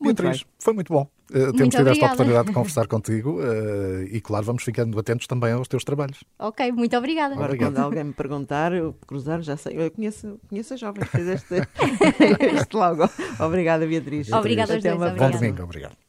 Beatriz, 0.00 0.45
foi 0.59 0.75
muito 0.75 0.93
bom 0.93 1.09
eh, 1.31 1.35
termos 1.38 1.53
Muito 1.59 1.71
tido 1.76 1.81
esta 1.81 1.81
obrigada. 1.91 2.12
oportunidade 2.15 2.47
de 2.49 2.53
conversar 2.55 2.87
contigo 2.87 3.41
eh, 3.43 4.09
e, 4.12 4.21
claro, 4.21 4.45
vamos 4.45 4.62
ficando 4.62 4.99
atentos 4.99 5.26
também 5.26 5.53
aos 5.53 5.67
teus 5.69 5.83
trabalhos. 5.85 6.23
ok, 6.38 6.71
muito 6.73 6.97
obrigada. 6.97 7.35
Agora, 7.35 7.49
Obrigado. 7.49 7.73
quando 7.75 7.85
alguém 7.85 8.05
me 8.05 8.12
perguntar, 8.12 8.73
eu 8.73 8.95
cruzar, 9.07 9.41
já 9.43 9.57
sei. 9.57 9.81
Eu 9.81 9.91
conheço, 9.91 10.38
conheço 10.49 10.75
a 10.75 10.76
jovem 10.76 11.03
que 11.03 11.11
fez 11.11 11.26
este, 11.29 11.55
este 12.55 12.76
logo. 12.76 13.09
Obrigada, 13.41 13.87
Beatriz. 13.87 14.31
Obrigada 14.33 14.75
aos 14.75 14.81
Até 14.81 14.91
dois, 14.91 15.00
uma 15.00 15.07
Bom 15.07 15.12
Obrigada. 15.15 15.38
domingo, 15.38 15.62
obrigado. 15.62 16.06